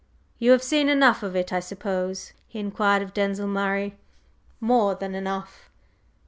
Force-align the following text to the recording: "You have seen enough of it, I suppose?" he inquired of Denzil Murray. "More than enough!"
"You 0.39 0.49
have 0.53 0.63
seen 0.63 0.89
enough 0.89 1.21
of 1.21 1.35
it, 1.35 1.53
I 1.53 1.59
suppose?" 1.59 2.33
he 2.47 2.57
inquired 2.57 3.03
of 3.03 3.13
Denzil 3.13 3.45
Murray. 3.45 3.99
"More 4.59 4.95
than 4.95 5.13
enough!" 5.13 5.69